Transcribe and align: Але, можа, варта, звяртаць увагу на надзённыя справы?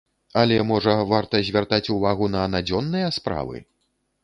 Але, 0.43 0.55
можа, 0.69 0.95
варта, 1.11 1.41
звяртаць 1.51 1.91
увагу 1.97 2.31
на 2.39 2.43
надзённыя 2.57 3.13
справы? 3.21 3.65